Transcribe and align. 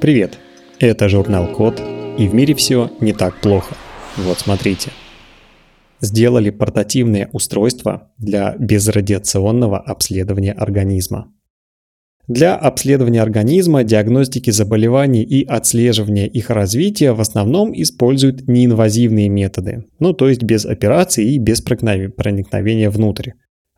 Привет! 0.00 0.38
Это 0.78 1.10
журнал 1.10 1.46
Код, 1.46 1.78
и 2.16 2.26
в 2.26 2.34
мире 2.34 2.54
все 2.54 2.90
не 3.00 3.12
так 3.12 3.38
плохо. 3.42 3.74
Вот 4.16 4.38
смотрите. 4.38 4.92
Сделали 6.00 6.48
портативное 6.48 7.28
устройство 7.34 8.10
для 8.16 8.56
безрадиационного 8.58 9.78
обследования 9.78 10.52
организма. 10.52 11.30
Для 12.28 12.56
обследования 12.56 13.20
организма, 13.20 13.84
диагностики 13.84 14.48
заболеваний 14.48 15.22
и 15.22 15.44
отслеживания 15.44 16.26
их 16.26 16.48
развития 16.48 17.12
в 17.12 17.20
основном 17.20 17.70
используют 17.74 18.48
неинвазивные 18.48 19.28
методы, 19.28 19.84
ну 19.98 20.14
то 20.14 20.30
есть 20.30 20.42
без 20.42 20.64
операций 20.64 21.26
и 21.26 21.36
без 21.36 21.60
проникновения 21.60 22.88
внутрь. 22.88 23.32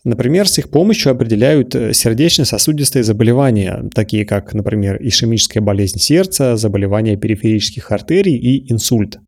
Например, 0.05 0.49
с 0.49 0.59
их 0.59 0.69
помощью 0.69 1.13
определяют 1.13 1.75
э, 1.75 1.93
сердечно-сосудистые 1.93 3.05
заболевания, 3.05 3.89
такие 3.95 4.27
как, 4.27 4.53
например, 4.53 4.99
ишемическая 5.01 5.63
болезнь 5.63 6.01
сердца, 6.01 6.57
заболевания 6.57 7.17
периферических 7.17 7.93
артерий 7.93 8.37
и 8.37 8.73
инсульт. 8.73 9.19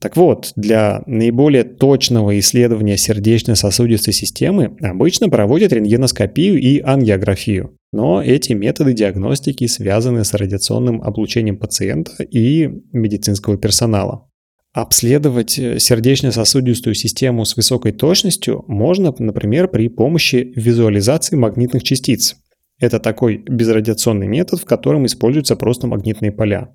Так 0.00 0.16
вот, 0.16 0.52
для 0.56 1.02
наиболее 1.06 1.64
точного 1.64 2.38
исследования 2.38 2.96
сердечно-сосудистой 2.96 4.14
системы 4.14 4.76
обычно 4.80 5.28
проводят 5.28 5.72
рентгеноскопию 5.72 6.58
и 6.58 6.80
ангиографию. 6.80 7.76
Но 7.92 8.22
эти 8.22 8.54
методы 8.54 8.94
диагностики 8.94 9.66
связаны 9.66 10.24
с 10.24 10.32
радиационным 10.32 11.02
облучением 11.02 11.58
пациента 11.58 12.22
и 12.22 12.70
медицинского 12.92 13.58
персонала. 13.58 14.29
Обследовать 14.72 15.58
э, 15.58 15.80
сердечно-сосудистую 15.80 16.94
систему 16.94 17.44
с 17.44 17.56
высокой 17.56 17.90
точностью 17.90 18.64
можно, 18.68 19.12
например, 19.18 19.66
при 19.66 19.88
помощи 19.88 20.52
визуализации 20.54 21.34
магнитных 21.34 21.82
частиц. 21.82 22.36
Это 22.78 23.00
такой 23.00 23.38
безрадиационный 23.38 24.28
метод, 24.28 24.60
в 24.60 24.64
котором 24.64 25.06
используются 25.06 25.56
просто 25.56 25.88
магнитные 25.88 26.30
поля. 26.30 26.70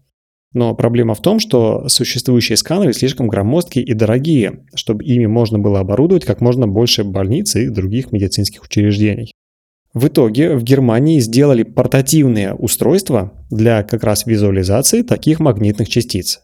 Но 0.52 0.76
проблема 0.76 1.16
в 1.16 1.22
том, 1.22 1.40
что 1.40 1.88
существующие 1.88 2.58
сканеры 2.58 2.94
слишком 2.94 3.28
громоздкие 3.28 3.86
и 3.86 3.94
дорогие, 3.94 4.66
чтобы 4.74 5.04
ими 5.04 5.26
можно 5.26 5.58
было 5.58 5.80
оборудовать 5.80 6.26
как 6.26 6.42
можно 6.42 6.68
больше 6.68 7.06
больниц 7.06 7.56
и 7.56 7.70
других 7.70 8.12
медицинских 8.12 8.64
учреждений. 8.64 9.34
В 9.94 10.08
итоге 10.08 10.56
в 10.56 10.64
Германии 10.64 11.20
сделали 11.20 11.64
портативные 11.64 12.54
устройства 12.54 13.32
для 13.50 13.84
как 13.84 14.04
раз 14.04 14.26
визуализации 14.26 15.02
таких 15.02 15.40
магнитных 15.40 15.88
частиц. 15.88 16.42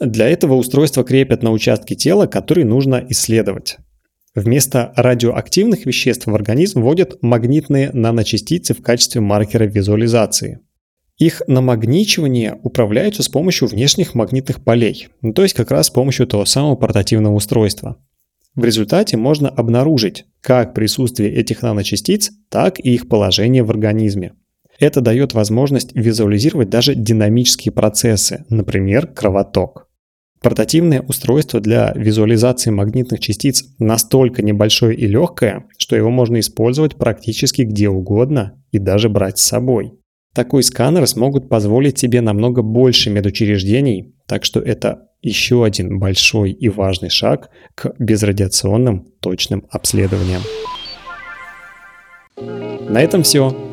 Для 0.00 0.28
этого 0.28 0.54
устройство 0.54 1.04
крепят 1.04 1.42
на 1.42 1.50
участке 1.50 1.94
тела, 1.94 2.26
который 2.26 2.64
нужно 2.64 3.04
исследовать. 3.08 3.78
Вместо 4.34 4.92
радиоактивных 4.96 5.86
веществ 5.86 6.26
в 6.26 6.34
организм 6.34 6.82
вводят 6.82 7.22
магнитные 7.22 7.90
наночастицы 7.92 8.74
в 8.74 8.82
качестве 8.82 9.20
маркера 9.20 9.64
визуализации. 9.64 10.60
Их 11.18 11.42
намагничивание 11.46 12.58
управляется 12.64 13.22
с 13.22 13.28
помощью 13.28 13.68
внешних 13.68 14.16
магнитных 14.16 14.64
полей, 14.64 15.08
ну, 15.22 15.32
то 15.32 15.42
есть 15.42 15.54
как 15.54 15.70
раз 15.70 15.86
с 15.86 15.90
помощью 15.90 16.26
того 16.26 16.44
самого 16.44 16.74
портативного 16.74 17.34
устройства. 17.34 17.96
В 18.56 18.64
результате 18.64 19.16
можно 19.16 19.48
обнаружить 19.48 20.24
как 20.40 20.74
присутствие 20.74 21.32
этих 21.32 21.62
наночастиц, 21.62 22.32
так 22.48 22.80
и 22.80 22.94
их 22.94 23.08
положение 23.08 23.62
в 23.62 23.70
организме. 23.70 24.34
Это 24.78 25.00
дает 25.00 25.34
возможность 25.34 25.94
визуализировать 25.94 26.68
даже 26.68 26.94
динамические 26.94 27.72
процессы, 27.72 28.44
например, 28.48 29.06
кровоток. 29.06 29.88
Портативное 30.42 31.00
устройство 31.00 31.58
для 31.58 31.92
визуализации 31.96 32.70
магнитных 32.70 33.20
частиц 33.20 33.64
настолько 33.78 34.42
небольшое 34.42 34.94
и 34.94 35.06
легкое, 35.06 35.64
что 35.78 35.96
его 35.96 36.10
можно 36.10 36.38
использовать 36.38 36.96
практически 36.96 37.62
где 37.62 37.88
угодно 37.88 38.62
и 38.70 38.78
даже 38.78 39.08
брать 39.08 39.38
с 39.38 39.44
собой. 39.44 39.94
Такой 40.34 40.62
сканер 40.62 41.06
смогут 41.06 41.48
позволить 41.48 41.98
себе 41.98 42.20
намного 42.20 42.60
больше 42.60 43.08
медучреждений, 43.08 44.14
так 44.26 44.44
что 44.44 44.60
это 44.60 45.08
еще 45.22 45.64
один 45.64 45.98
большой 45.98 46.50
и 46.50 46.68
важный 46.68 47.08
шаг 47.08 47.48
к 47.74 47.94
безрадиационным 47.98 49.06
точным 49.20 49.64
обследованиям. 49.70 50.42
На 52.36 53.00
этом 53.00 53.22
все. 53.22 53.56